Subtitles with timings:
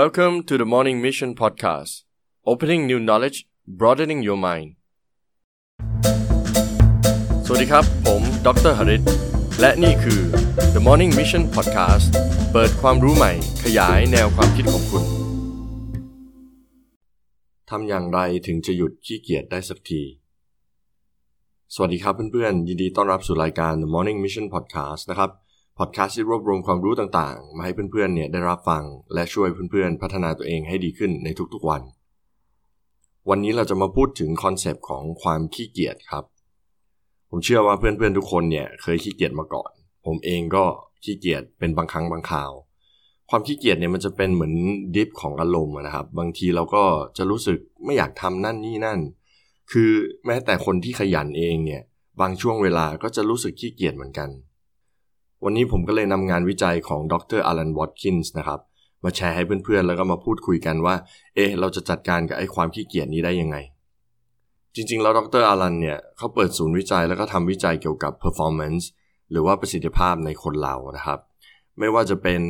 [0.00, 2.04] Welcome to the Morning Mission Podcast
[2.46, 3.38] Opening new knowledge
[3.80, 4.68] broadening your mind
[7.46, 9.02] สวัสดีครับ ผมดรหริต
[9.60, 10.20] และนี่คือ
[10.74, 12.06] The Morning Mission Podcast
[12.52, 13.32] เปิดความรู้ใหม่
[13.64, 15.04] ขยายแนวความคิดของคุณ
[17.70, 20.02] ทำอย่างไรถึงจะหยุดขี้เกียจได้สักที
[21.74, 25.41] สวัสดีครับเพื่อนๆ ยินดีต้อนรับสู่รายการ The Morning Mission Podcast นะครับ
[25.78, 28.84] พอดแคสต์ที่รวบรวมความรู้ต่างๆ มาให้เพื่อนๆเนี่ยได้รับฟัง
[29.14, 31.82] และช่วยเพื่อนๆ พัฒนาตัวเองให้ดีขึ้นในทุกๆวัน
[33.30, 36.24] วันนี้เราจะมาพูดถึง concept ของความขี้เกียจครับ
[37.30, 39.72] ผมเชื่อว่าเพื่อนๆทุกคนเนี่ยเคยขี้เกียจมาก่อน
[40.06, 40.64] ผมเองก็
[41.04, 42.52] ขี้เกียจเป็นบางครั้งบางคราว
[43.30, 44.54] ความขี้เกียจเนี่ยมันจะเป็นเหมือน
[44.94, 46.84] dip ของอารมณ์นะครับ บางทีเราก็
[47.16, 49.00] จะรู้สึกไม่อยากทำนั่นนี่นั่น
[49.72, 49.90] คือ
[50.26, 51.82] แม้แต่คนที่ขยันเองเนี่ย
[52.20, 54.28] บางช่วงเวลาก็จะรู้สึกขี้เกียจเหมือนกัน
[55.44, 58.60] วันนี้ผมก็เลยนำงานวิจัยของดรอลันวอตกินส์นะครับ
[59.04, 60.94] มาแชร์ให้เพื่อนๆ แล้วก็มาพูดคุยกันว่า
[61.34, 63.56] เอ๊ะ เราจะจัดการกับไอ้ความขี้เกียจนี้ได้ยังไง
[64.74, 68.84] จริงๆ แล้วดรอลันเนี่ยเขาเปิดศูนย์วิจัยแล้วก็ทำวิจัยเกี่ยวกับ performance
[69.30, 71.20] หรือว่าประสิทธิภาพในคนเรานะครับ
[71.78, 72.40] ไม่ว่าจะเป็น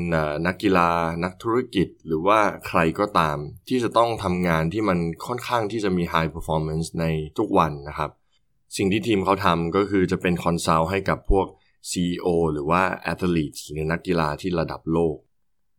[0.47, 0.91] นักกีฬา
[1.25, 3.37] นักธุรกิจ หรือว่าใครก็ตาม
[3.69, 7.05] ที่จะต้องทำงานที่มันค่อนข้างที่จะมี high performance ใน
[7.39, 8.11] ทุกวันนะครับ
[8.77, 11.47] สิ่งที่ทีมเขาทำก็คือจะเป็น consult ให้กับพวก
[11.91, 15.17] CEO หรือว่า athlete หรือนักกีฬาที่ระดับโลก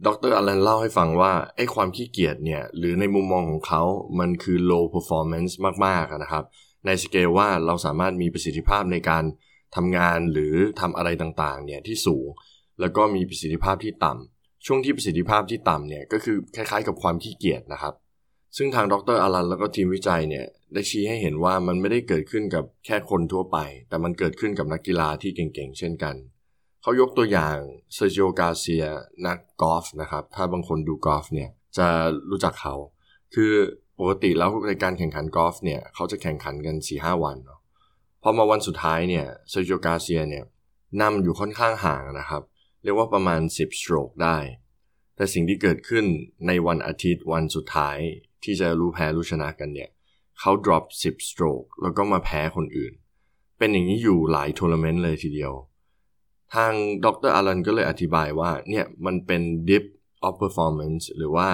[0.06, 3.84] ดร.อลันเล่าให้ฟังว่าไอ้ความขี้เกียจเนี่ย หรือในมุมมองของเขา
[4.20, 5.54] มันคือ low performance
[5.86, 6.46] มากๆนะครับ
[6.86, 9.24] ในสเกลว่าเราสามารถมีประสิทธิภาพในการ
[9.76, 12.28] ทำงานหรือทำอะไรต่างๆเนี่ยที่สูง
[12.80, 17.94] แล้วก็มีประสิทธิภาพที่ต่ำช่วงที่ประสิทธิภาพที่ต่ำเนี่ยก็คือคล้ายๆกับความขี้เกียจนะครับ
[18.58, 23.58] ซึ่งทางดร.อลันแล้วก็ทีมวิจัยเนี่ยได้ชี้ให้เห็นว่ามันไม่ได้เกิดขึ้นกับแค่คนทั่วไป
[23.90, 26.16] แต่มันเกิดขึ้นกับนักกีฬาที่เก่งๆ เช่นกัน
[26.82, 27.58] เขายกตัวอย่าง
[27.94, 28.86] เซอร์จิโอการ์เซีย
[29.28, 31.88] นักกอล์ฟนะครับ ถ้าบางคนดูกอล์ฟเนี่ยจะ
[32.30, 32.76] รู้จักเขา
[33.34, 33.52] คือ
[34.00, 37.60] ปกติแล้วในการแข่งขันกอล์ฟเนี่ยเขาจะแข่งขันกัน4 วันเนาะ
[38.24, 40.44] พอมาวันสุดท้ายเนี่ยเซอร์จิโอการ์เซียเนี่ย
[41.02, 42.44] นำอยู่ค่อนข้างห่างนะครับ
[42.84, 44.38] เรียกว่าประมาณ 10 stroke ได้
[45.16, 46.06] แต่สิ่งที่เกิดขึ้น
[46.48, 47.98] ในวันอาทิตย์วันสุดท้าย
[48.44, 49.90] ที่จะรู้แพ้รู้ชนะกันเนี่ย
[50.40, 52.94] เขา drop 10 stroke แล้วก็มาแพ้คนอื่น
[53.58, 55.54] เป็นอย่างนี้อยู่หลายทัวร์นาเมนต์เลยทีเดียว
[56.54, 56.74] ทาง
[57.06, 59.84] ดรอารันก็เลยอธิบายว่าเนี่ยมันเป็น dip
[60.28, 61.50] of performance หรือว่า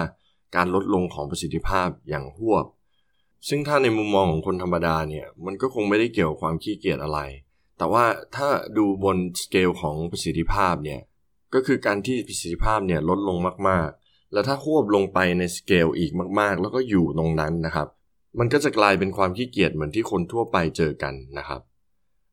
[0.56, 2.66] การลดลงของประสิทธิภาพอย่างหวบ
[3.48, 7.20] ซึ่งถ้าในมุมมองของคนธรรมดาเนี่ยมันก็คงไม่ได้เกี่ยวกับความขี้เกียจอะไร
[7.78, 8.04] แต่ว่า
[8.36, 11.00] ถ้าดูบนสเกลของประสิทธิภาพเนี่ย
[11.54, 13.36] ก็คือการที่ประสิทธิภาพเนี่ยลดลง
[13.68, 13.90] มาก
[14.32, 17.88] แล้วถ้าควบลงไปในสเกลอีกมากๆ แล้วก็อยู่ตรงนั้นนะครับ
[18.38, 21.60] มันก็จะกลายเป็นความขี้เกียจเหมือนที่คนทั่วไปเจอกันนะครับ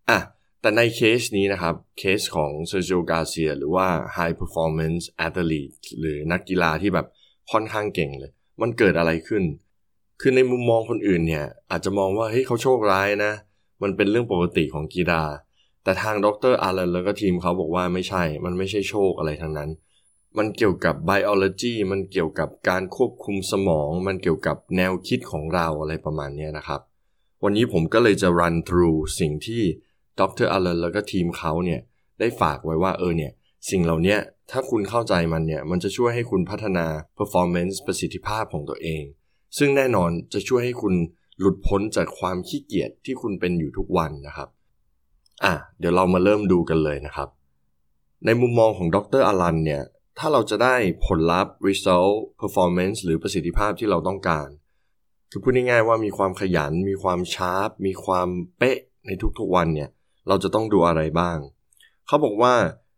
[0.10, 0.20] อะ
[0.62, 3.88] แต่ในเคสนี้นะครับ เคสของเซอร์จิโอการ์เซียหรือว่า
[4.18, 7.08] High Performance Athlete หรือนักกีฬาที่แบบ
[7.52, 8.32] ค่อนข้างเก่งเลย
[8.62, 9.44] มันเกิดอะไรขึ้น
[10.22, 13.34] คือในมุมมองคนอื่นเนี่ย อาจจะมองว่าเฮ้ยเขาโชคร้ายนะ
[13.82, 15.24] มันเป็นเรื่องปกติของกีฬา
[15.84, 19.70] แต่ทางดรอารันแล้วก็ทีมเขาบอกว่าไม่ใช่ มันไม่ใช่โชคอะไรทั้งนั้น
[20.38, 26.82] มันเกี่ยวกับ biology มันเกี่ยวกับการควบคุมสมอง มันเกี่ยวกับแนวคิดของเราอะไรประมาณนี้นะครับ
[27.44, 29.62] วันนี้ผมก็เลยจะ run through สิ่งที่
[30.20, 31.82] ดรอเลนแล้วก็ทีมเขาเนี่ย
[32.20, 33.32] ได้ฝากไว้ว่าเออเนี่ย
[33.70, 34.18] สิ่งเหล่านี้
[34.52, 36.86] ถ้าคุณเข้าใจมันเนี่ย มันจะช่วยให้คุณพัฒนา
[37.18, 39.04] performance ประสิทธิภาพของตัวเอง
[39.58, 40.94] ซึ่งแน่นอนจะช่วยให้คุณ
[41.40, 44.50] หลุดพ้นจากความขี้เกียจที่คุณเป็นอยู่ทุกวันนะครับ
[45.44, 47.30] อะ เดี๋ยวเรามาเริ่มดูกันเลยนะครับ
[48.26, 49.82] ในมุมมองของดรอลันเนี่ย
[50.20, 54.48] ถ้าเราจะได้ผลลัพธ์ result performance หรือประสิทธิภาพที่เราต้องการ
[55.32, 58.28] คือพูดง่ายๆว่ามีความขยัน มีความชาร์ป มีความ
[58.58, 59.90] เป๊ะในทุกๆวันเนี่ย
[60.28, 61.38] เราจะต้องดูอะไรบ้าง
[62.08, 62.56] เขาบอกว่า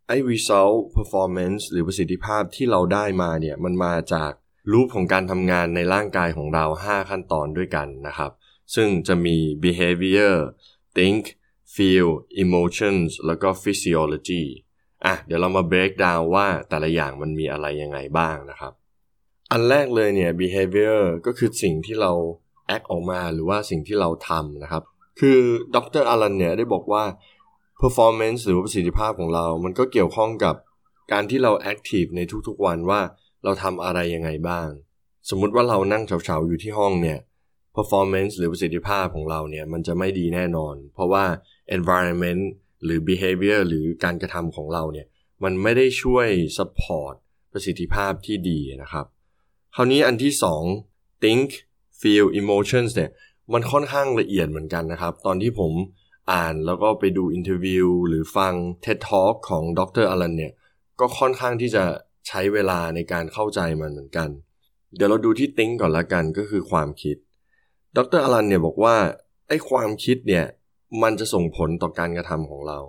[0.08, 4.31] ไอ้ result performance หรือประสิทธิภาพที่เราได้มาเนี่ย มันมาจาก
[4.72, 8.31] รูปของการทำงานในร่างกายของเรา 5 ขั้นตอนด้วยกันนะครับ
[8.75, 10.35] ซึ่งจะมี behavior
[10.97, 11.24] think
[11.75, 12.09] feel
[12.44, 14.44] emotions แล้วก็ physiology
[15.05, 18.73] อะเดี๋ยวเรามา break down ว่าแต่ละอย่างมันมีอะไรยังไงบ้างนะครับ
[19.51, 22.11] อันแรกเลยเนี่ย behavior ก็คือสิ่งที่เรา
[22.75, 24.84] act ออกมาหรือว่าสิ่งที่เราทำนะครับ
[25.19, 25.40] คือ
[25.75, 27.03] ดรอารันเนี่ยได้บอกว่า
[27.81, 30.55] performance หรือประสิทธิภาพของเรา มันก็เกี่ยวข้องกับ
[31.11, 33.02] การที่เรา active ในทุกๆวันว่า
[33.43, 34.69] เราทำอะไรยังไงบ้าง
[35.29, 37.19] สมมุติว่าเรานั่งเฉาๆอยู่ที่ห้องเนี่ย
[37.78, 41.25] performance หรือประสิทธิภาพของเราเนี่ยมันจะไม่ดีแน่นอน เพราะว่า
[41.78, 42.43] environment
[42.84, 45.08] หรือ behavior หรือการกระทำของเราเนี่ย
[45.43, 46.28] มันไม่ได้ช่วย
[46.58, 47.14] support
[47.52, 49.05] ประสิทธิภาพที่ดีนะครับ
[49.76, 50.34] คราวนี้อันที่
[50.78, 51.47] 2 think
[52.02, 53.11] feel emotions เนี่ย
[53.53, 55.73] มันค่อนข้างละเอียดเหมือนกันนะครับ ตอนที่ผม
[56.31, 58.53] อ่านแล้วก็ไปดู interview หรือฟัง
[58.85, 60.53] TED Talk ของดร.อลันเนี่ย
[60.99, 61.84] ก็ค่อนข้างที่จะ
[62.28, 64.29] ใช้เวลาในการเข้าใจมันเหมือนกัน
[64.96, 67.17] เดี๋ยวเราดูที่ think ก่อนละกันก็คือความคิด
[67.96, 68.96] ดร.อลันเนี่ยบอกว่า
[69.47, 70.46] ไอ้ความคิดเนี่ย
[71.03, 72.80] มันจะส่งผลต่อการกระทำของเรา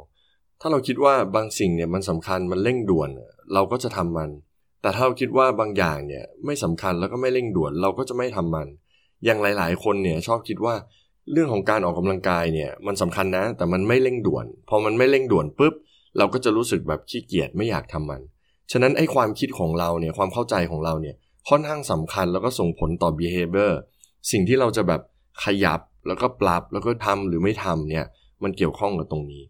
[0.60, 3.10] ถ้าเราคิดว่าบางสิ่งเนี่ยมันสำคัญมันเร่งด่วน
[3.54, 4.30] เราก็จะทำมัน
[4.82, 8.68] แต่ถ้าเราคิดว่าบางอย่างเนี่ยไม่สำคัญแล้วก็ไม่เร่งด่วน เราก็จะไม่ทำมัน
[9.24, 10.74] อย่างหลาย ๆ คนเนี่ยชอบคิดว่า
[11.32, 15.74] เรื่องของการออกกำลังกายเนี่ยมันสำคัญนะ แต่มันไม่เร่งด่วน พอมันไม่เร่งด่วนปุ๊บ
[16.18, 18.20] เราก็จะรู้สึกแบบขี้เกียจไม่อยากทำมัน
[18.72, 21.16] ฉะนั้นไอ้ความคิดของเราเนี่ยความเข้าใจของเราเนี่ย
[21.48, 23.72] ค่อนข้างสำคัญแล้วก็ส่งผลต่อ behavior
[24.30, 25.00] สิ่งที่เราจะแบบ
[25.44, 28.04] ขยับ แล้วก็ปรับแล้วก็ทำหรือไม่ทำเนี่ย
[28.42, 29.42] มันเกี่ยวข้องกับตรงนี้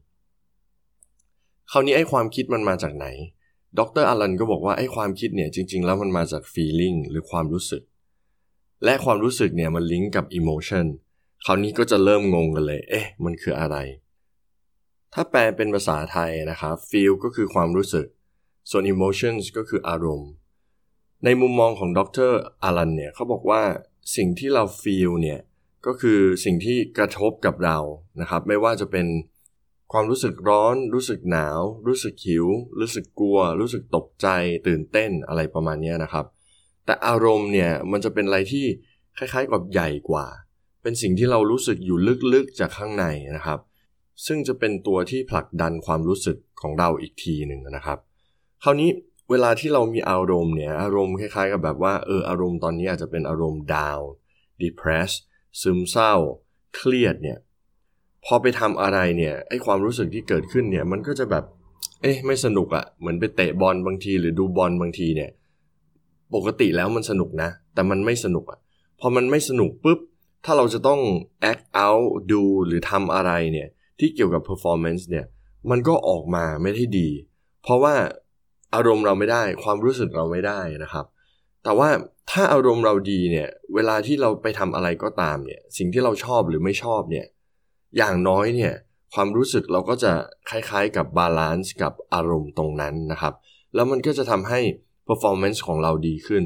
[1.71, 3.07] คราวนี้ไอ้ความคิดมันมาจากไหน
[3.79, 7.83] ดรอลันก็บอกว่าไอ้ความคิดเนี่ยจริง ๆ แล้วมันมาจาก feeling หรือความรู้สึก
[8.85, 10.87] และความรู้สึกเนี่ยมันลิงก์กับ emotion
[11.45, 13.77] คราวนี้ก็จะเริ่มงงกันเลย เอ๊ะ มันคืออะไร
[15.15, 18.07] ถ้าแปลเป็นภาษาไทยนะครับ feel ก็คือความรู้สึก
[18.71, 20.31] ส่วน emotions ก็คืออารมณ์
[21.25, 22.33] ในมุมมองของดร
[22.63, 23.63] อารันเนี่ยเขาบอกว่า
[24.17, 25.39] สิ่งที่เรา feel เนี่ย
[25.87, 27.79] ก็คือสิ่งที่กระทบกับเรา
[28.21, 29.07] นะครับ ไม่ว่าจะเป็น
[29.93, 32.47] ความรู้สึกร้อน รู้สึกหนาว รู้สึกหิว
[32.81, 34.29] รู้สึกกลัว รู้สึกตกใจ
[34.67, 36.27] ตื่นเต้นอะไรประมาณนี้นะครับ
[36.85, 38.67] แต่อารมณ์เนี่ยมันจะเป็นอะไรที่
[39.17, 40.27] คล้ายๆกับใหญ่กว่า
[40.83, 41.99] เป็นสิ่งที่เรารู้สึกอยู่
[42.35, 43.05] ลึกๆจากข้างใน
[43.37, 43.61] นะครับ
[44.27, 47.99] ซึ่งจะเป็นตัวที่ผลักดันความรู้สึกของเราอีกทีหนึ่งนะครับ
[48.65, 48.91] คราวนี้
[49.31, 54.05] เวลาที่เรามีอารมณ์เนี่ย อารมณ์คล้ายๆ กับแบบว่าเอออารมณ์ตอนนี้อาจจะเป็นอารมณ์ down
[54.63, 55.21] depressed
[55.63, 56.15] ซึมเศร้า
[56.77, 57.39] เครียดเนี่ย
[58.25, 61.45] พอไปทำอะไรเนี่ยไอความรู้สึกที่เกิดขึ้นเนี่ย มันก็จะแบบ
[62.03, 65.31] เอ๊ะไม่สนุกอะ่ะเหมือนไปเตะบอลบางที หรือดูบอลบางทีเนี่ย
[66.35, 68.59] ปกติแล้วมันสนุกนะ แต่มันไม่สนุกอะ่ะ
[69.01, 70.01] พอมันไม่สนุกปุ๊บ
[70.45, 71.01] ถ้าเราจะต้อง
[71.51, 73.69] act out ดูหรือทำอะไรเนี่ย
[73.99, 75.27] ที่เกี่ยวกับ performance เนี่ย
[75.71, 77.09] มันก็ออกมาไม่ได้ดี
[77.63, 77.95] เพราะว่า
[78.75, 81.07] อารมณ์เราไม่ได้ ความรู้สึกเราไม่ได้นะครับ
[81.65, 81.89] แต่ว่า
[82.31, 87.27] ถ้าอารมณ์เราดีเนี่ย เวลาที่เราไปทำอะไรก็ตามเนี่ย สิ่งที่เราชอบหรือไม่ชอบเนี่ย
[87.97, 88.75] อย่างน้อยเนี่ย
[89.15, 90.13] ความรู้สึกเราก็จะ
[90.51, 93.35] คล้ายๆกับ balance กับอารมณ์ตรงนั้นนะครับ
[93.75, 94.61] แล้วมันก็จะทำให้
[95.09, 96.45] performance ของเราดีขึ้น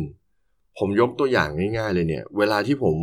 [0.78, 2.96] ผมยกตัวอย่างง่าย ๆ เลยเนี่ย เวลาที่ผม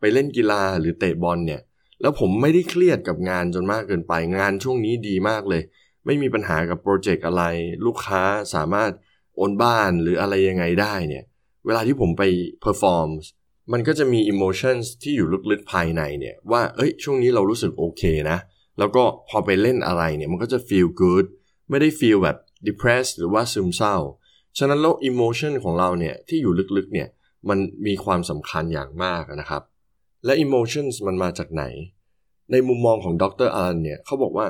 [0.00, 1.60] ไปเล่นกีฬาหรือเตะบอลเนี่ย
[2.00, 5.62] แล้วผมไม่ได้เครียดกับงานจนมากเกินไป งานช่วงนี้ดีมากเลย
[6.06, 7.42] ไม่มีปัญหากับ project อะไร
[7.86, 8.22] ลูกค้า
[8.54, 8.90] สามารถ
[9.36, 11.24] โอนบ้านหรืออะไรยังไงได้เนี่ย
[11.66, 12.22] เวลาที่ผมไป
[12.60, 13.08] perform
[13.72, 18.38] มันก็จะมี emotion ที่อยู่ลึกๆภายในเนี่ยว่าเอ้ยช่วงนี้เรารู้สึกโอเคนะ
[18.78, 21.26] แล้วก็พอไปเล่นอะไรเนี่ยมันก็จะ feel good
[21.70, 22.36] ไม่ได้ feel แบบ
[22.68, 23.96] depressed หรือว่าซึมเศร้า
[24.58, 27.08] ฉะนั้นแล้ว emotion ของเราเนี่ยที่อยู่ลึกๆเนี่ย
[27.48, 29.62] มันมีความสำคัญอย่างมากนะครับ
[30.24, 31.64] และ emotions มันมาจากไหน
[32.52, 34.46] ในมุมมองของดร.อลันเนี่ยเขาบอกว่า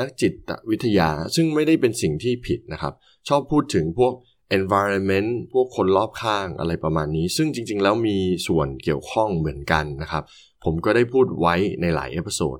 [0.00, 2.94] นักจิตวิทยาซึ่งไม่ได้เป็นสิ่งที่ผิดนะครับ
[3.28, 4.12] ชอบพูดถึงพวก
[4.56, 10.24] environment พวกคนรอบข้างอะไรประมาณนี้ ซึ่งจริงๆ แล้วมีส่วนเกี่ยวข้องเหมือนกันนะครับ
[10.64, 12.58] ผมก็ได้พูดไว้ในหลายเอพิโซด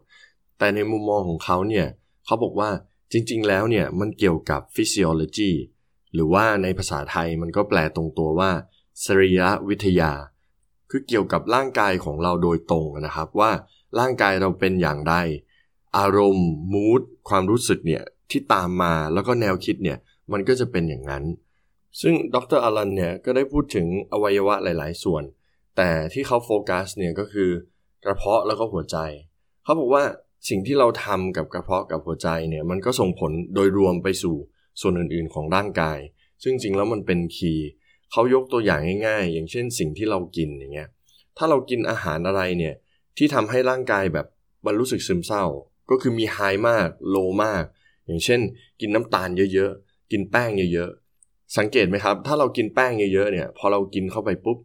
[0.58, 1.86] แต่ในมุมมองของเขาเนี่ย
[2.26, 2.70] เขาบอกว่า
[3.12, 5.52] จริงๆ แล้วเนี่ย มันเกี่ยวกับ physiology
[6.14, 8.50] หรือว่าในภาษาไทยมันก็แปลตรงตัวว่า
[9.04, 10.12] สรีรวิทยา
[10.90, 13.50] คือเกี่ยวกับร่างกายของเราโดยตรงนะครับว่า
[13.98, 15.14] ร่างกายเราเป็นอย่างไร
[15.98, 19.98] อารมณ์มูดความรู้สึกเนี่ยที่ตามมาแล้วก็แนวคิดเนี่ย
[20.32, 21.24] มันก็จะเป็นอย่างนั้น
[22.02, 25.24] ซึ่งดรอลันเนี่ยก็ได้พูดถึงอวัยวะหลาย ๆ ส่วน
[25.76, 27.50] แต่ที่เขาโฟกัสเนี่ยก็คือ
[28.04, 28.96] กระเพาะแล้วก็หัวใจ
[29.64, 30.04] เขาบอกว่า
[30.48, 34.36] สิ่งที่เราทำกับกระเพาะกับหัวใจเนี่ยมันก็ส่งผลโดยรวมไปสู่
[34.80, 35.98] ส่วนอื่น ๆ ของร่างกาย
[36.42, 37.68] ซึ่งจริงแล้วมันเป็นคีย์
[38.12, 40.88] เขายกตัวอย่างง่าย ๆ อย่างเช่นสิ่งที่เรากินอย่างเงี้ย
[41.36, 42.74] ถ้าเรากินอาหารอะไรเนี่ย
[43.16, 44.26] ที่ทำให้ร่างกายแบบ
[44.66, 45.44] มันรู้สึกซึมเศร้า
[45.90, 46.38] ก็คือมีไฮ
[46.68, 47.64] มากโลมาก
[48.06, 48.40] อย่างเช่น
[48.80, 50.90] กินน้ำตาลเยอะ ๆ กินแป้งเยอะ
[51.56, 54.58] สังเกตไหมครับ ถ้าเรากินแป้งเยอะๆเนี่ย พอเรากินเข้าไปปุ๊บ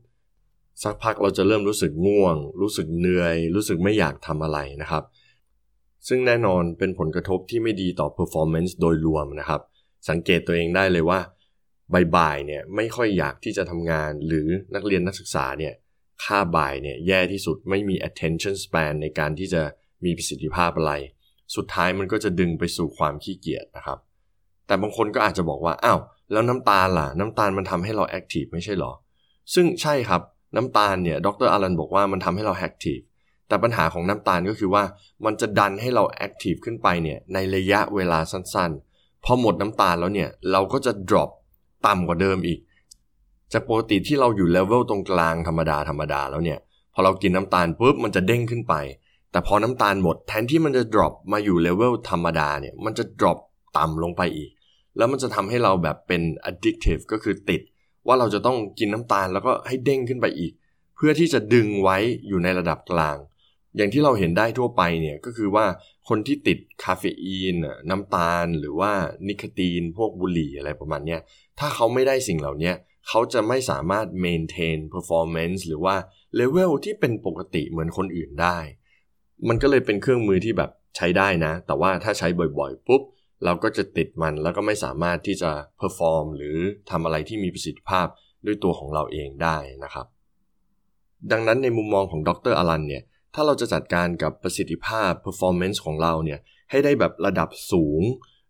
[0.84, 5.04] สักพักเราจะเริ่มรู้สึกง่วง รู้สึกเหนื่อย รู้สึกไม่อยากทำอะไรนะครับ
[6.08, 9.62] ซึ่งแน่นอนเป็นผลกระทบที่ไม่ดีต่อ performance โดยรวมนะครับ
[10.10, 11.20] สังเกตตัวเองได้เลยว่า
[12.16, 15.74] บ่ายๆเนี่ยไม่ค่อยอยากที่จะทำงาน หรือนักเรียนนักศึกษาเนี่ย
[16.24, 19.62] คาบบ่ายเนี่ยแย่ที่สุดไม่มี attention span ในการที่จะ
[20.04, 20.94] มีประสิทธิภาพอะไร
[21.56, 24.00] สุดท้ายมันก็จะดึงไปสู่ความขี้เกียจนะครับ
[24.68, 26.00] แต่บางคนก็อาจจะบอกว่าอ้าว
[26.34, 28.92] แล้วน้ำตาลล่ะ น้ำตาลมันทำให้เรา active ไม่ใช่หรอ
[29.54, 30.22] ซึ่งใช่ครับ
[30.56, 33.00] น้ำตาลเนี่ยดร.อลันบอกว่ามันทำให้เรา active
[33.48, 34.84] แต่ปัญหาของน้ำตาลก็คือว่า
[35.26, 41.30] มันจะดันให้เราแอคทีฟขึ้นไปเนี่ยในระยะเวลาสั้นๆ พอหมดน้ำตาลแล้วเนี่ยเราก็จะ drop
[41.88, 42.60] ต่ำกว่าเดิมอีก
[43.54, 46.60] จากปกติที่เราอยู่เลเวลตรงกลางธรรมดาธรรมดาแล้วเนี่ย
[46.94, 48.74] พอเรากินน้ำตาลปุ๊บมันจะเด้งขึ้นไป
[49.32, 53.38] แต่พอน้ำตาลหมดแทนที่มันจะ drop มาอยู่เลเวลธรรมดาเนี่ยมันจะ drop
[53.78, 54.52] ต่ำลงไปอีก
[54.98, 57.62] แล้วมันจะทำให้เราแบบเป็น addictive ก็คือติด
[58.08, 60.52] ว่าเราจะต้องกินน้ำตาลแล้วก็ให้เด้งขึ้นไปอีก
[60.96, 61.98] เพื่อที่จะดึงไว้
[62.28, 63.18] อยู่ในระดับกลาง
[63.76, 65.66] อย่างที่เราเห็นได้ทั่วไปเนี่ยก็คือว่า
[66.10, 67.56] คนที่ติดคาเฟอีน
[67.90, 68.92] น้ำตาลหรือว่า
[69.28, 71.18] นิโคตีน พวกบุหรี่อะไรประมาณนี้
[71.60, 72.72] ถ้าเขาไม่ได้สิ่งเหล่านี้
[73.08, 75.96] เขาจะไม่สามารถ maintain performance หรือว่า
[76.40, 78.58] level ที่เป็นปกติเหมือนคนอื่นได้
[79.48, 82.28] มันก็เลยเป็นเครื่องมือที่แบบใช้ได้นะ แต่ว่าถ้าใช้
[82.60, 83.02] บ่อยๆ ปุ๊บ
[83.46, 86.58] เราก็จะติดมันแล้วก็ไม่สามารถที่จะ perform หรือ
[86.92, 88.08] ทำอะไรที่มีประสิทธิภาพ
[88.46, 90.08] ด้วยตัวของเราเองได้นะครับ
[91.32, 93.04] ดังนั้นในมุมมองของดรอลันเนี่ย
[93.36, 96.40] ถ้าเราจะจัดการกับประสิทธิภาพ performance ของเราเนี่ย
[96.72, 98.02] ให้ได้แบบระดับสูง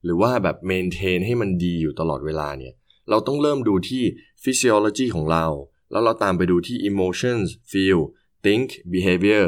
[0.03, 2.73] หรือว่าแบบ maintain ให้มันดีอยู่ตลอดเวลาเนี่ย
[3.09, 4.03] เราต้องเริ่มดูที่
[4.43, 5.45] physiology ของเรา
[5.91, 7.99] แล้วเราตามไปดูที่ emotions feel
[8.45, 9.47] think behavior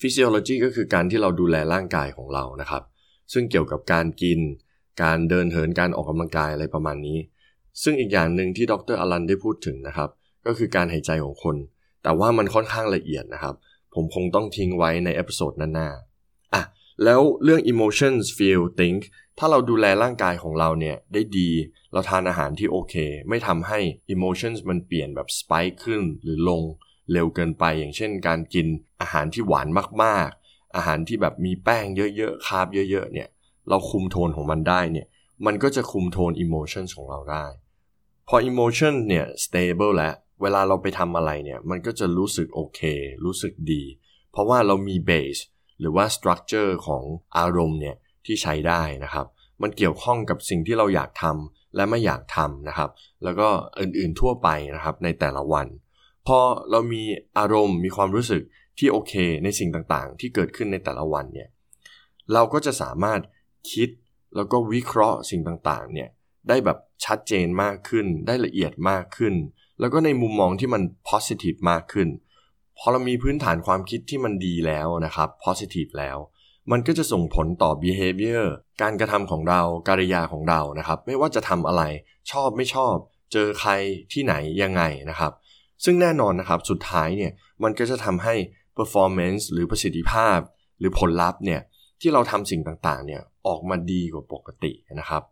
[0.00, 2.82] physiology ก็คือการที่เราดูแลร่างกายของเรานะครับ
[3.32, 4.40] ซึ่งเกี่ยวกับการกิน
[5.02, 7.18] การเดินเหินการออกกำลังกายอะไรประมาณนี้
[7.82, 10.10] ซึ่งอีกอย่างหนึ่งที่ดร.อลันได้พูดถึงนะครับ
[10.46, 11.56] ก็คือการหายใจของคน
[12.02, 13.54] แต่ว่ามันค่อนข้างละเอียดนะครับ
[13.94, 16.62] ผมคงต้องทิ้งไว้ใน episode หน้าๆอะ
[17.04, 19.00] แล้วเรื่อง emotions feel think
[19.38, 21.50] ถ้าเราดูแลร่างกายของเราเนี่ยได้ดี
[21.92, 22.94] เราทานอาหารที่โอเค
[23.28, 23.78] ไม่ทำให้
[24.14, 26.62] emotions มันเปลี่ยนแบบ spike ขึ้นหรือลง
[27.12, 28.66] เร็วเกินไปอย่างเช่นการกิน
[29.00, 29.68] อาหารที่หวาน
[30.04, 30.30] มาก
[30.76, 33.28] อาหารที่แบบมีแป้งเยอะๆคาร์บเยอะๆเนี่ย
[33.68, 35.06] เราคุมโทนของมันได้เนี่ย
[35.46, 37.46] มันก็จะคุมโทน emotion ของเราได้
[38.28, 42.80] พอ emotion เนี่ย stable แล้วเวลาเราไปทำอะไรเนี่ยมันก็จะรู้สึกโอเค
[43.24, 43.82] รู้สึกดี
[44.32, 45.40] เพราะว่าเรามี base
[45.80, 47.02] หรือว่า structure ของ
[47.38, 49.26] อารมณ์เนี่ยที่ใช้ได้นะครับ
[49.62, 52.90] มันเกี่ยวข้องกับสิ่งที่เราอยากทำและไม่อยากทำนะครับ
[53.24, 53.48] แล้วก็
[53.80, 55.66] อื่นๆทั่วไปนะครับในแต่ละวัน
[56.26, 56.38] พอ
[56.70, 57.02] เรามี
[57.38, 58.42] อารมณ์มีความรู้สึก
[58.78, 59.12] ที่โอเค
[59.44, 61.48] ในสิ่งต่างๆ ที่เกิดขึ้นในแต่ละวันเนี่ย
[62.32, 63.20] เราก็จะสามารถ
[63.72, 63.88] คิด
[64.36, 66.08] แล้วก็วิเคราะห์สิ่งต่างๆเนี่ย
[66.48, 69.34] ได้แบบชัดเจนมากขึ้น ได้ละเอียดมากขึ้น
[69.80, 72.08] แล้วก็ในมุมมองที่มัน positive มากขึ้น
[72.78, 76.18] พอเรามีพื้นฐานความคิดที่มันดีแล้วนะครับ positive แล้ว
[76.70, 78.44] มันก็จะส่งผลต่อ behavior
[78.82, 81.82] การกระทำของเราการิยาของเรานะครับ ไม่ว่าจะทำอะไร
[82.32, 82.94] ชอบไม่ชอบ
[83.32, 83.72] เจอใคร
[84.12, 85.32] ที่ไหนยังไงนะครับ
[85.84, 88.34] ซึ่งแน่นอนนะครับสุดท้ายเนี่ยมันก็จะทำให้
[88.78, 90.38] performance หรือประสิทธิภาพ
[90.78, 91.60] หรือผลลัพธ์เนี่ย
[92.00, 95.22] ที่เราทำสิ่งต่างๆเนี่ยออกมาดีกว่าปกตินะครับ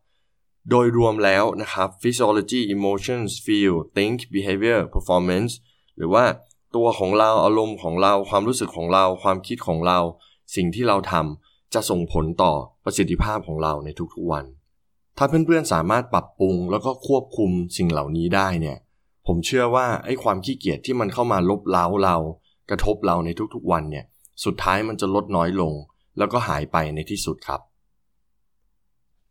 [0.71, 5.53] โดยรวมแล้วนะครับ physiology emotions feel think behavior performance
[5.97, 6.25] หรือว่า
[6.77, 9.99] ตัวของเราอารมณ์ของเราความรู้สึกของเรา ความคิดของเรา
[10.57, 12.53] สิ่งที่เราทำจะส่งผลต่อ
[12.85, 14.45] ประสิทธิภาพของเราในทุกๆวัน
[15.19, 18.79] ถ้าเพื่อนๆสามารถปรับปรุงแล้วก็ควบคุมสิ่งเหล่านี้ได้เนี่ย
[19.27, 22.17] ผมเชื่อว่าไอ้ความขี้เกียจที่มันเข้ามารบเร้าเรา
[22.71, 24.05] กระทบเราในทุกๆวันเนี่ย
[24.45, 25.73] สุดท้ายมันจะลดน้อยลง
[26.19, 27.61] แล้วก็หายไปในที่สุดครับ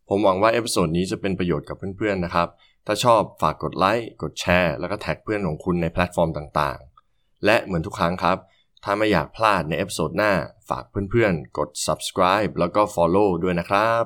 [0.09, 2.47] ผมหวังว่า episode นี้จะเป็นประโยชน์กับเพื่อนๆนะครับ
[2.85, 8.37] ถ้าชอบฝากกดไลค์กดแชร์ แล้วก็แท็กเพื่อนของคุณในแพลตฟอร์มต่างๆ และเหมือนทุกครั้งครับ
[8.83, 10.33] ถ้าไม่อยากพลาดใน episode หน้า
[10.69, 14.03] ฝากเพื่อนๆ กด subscribe แล้วก็ follow ด้วยนะครับ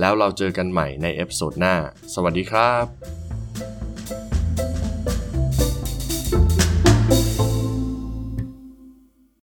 [0.00, 1.74] แล้วเราเจอกันใหม่ใน episode หน้า
[2.14, 3.21] สวัสดีครับ